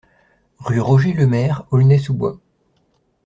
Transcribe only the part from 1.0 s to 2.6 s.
Lemaire, Aulnay-sous-Bois